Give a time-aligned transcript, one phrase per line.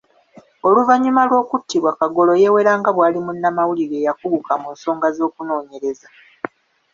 [0.67, 6.07] Ouvannyuma lw'okuttibwa Kagolo yeewera nga bwali munnamawulire eyakuguka mu nsonga z'okunoonyereza.